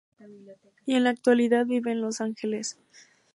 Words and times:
Y 0.87 0.95
en 0.95 1.03
la 1.03 1.11
actualidad 1.11 1.67
vive 1.67 1.91
en 1.91 2.01
Los 2.01 2.21
Ángeles. 2.21 2.79